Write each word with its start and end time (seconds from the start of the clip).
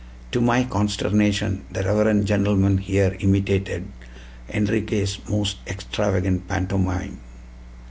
To 0.31 0.41
my 0.41 0.63
consternation 0.63 1.63
the 1.71 1.83
reverend 1.83 2.25
gentleman 2.25 2.79
here 2.79 3.15
imitated 3.19 3.85
Enriquez' 4.49 5.19
most 5.29 5.57
extravagant 5.67 6.47
pantomime. 6.47 7.19